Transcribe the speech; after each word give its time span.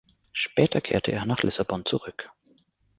Später 0.33 0.81
kehrte 0.81 1.11
er 1.11 1.27
nach 1.27 1.43
Lissabon 1.43 1.85
zurück. 1.85 2.31